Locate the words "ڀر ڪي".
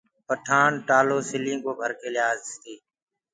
1.79-2.09